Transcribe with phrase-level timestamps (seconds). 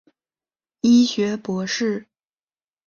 [0.81, 2.07] 医学博士。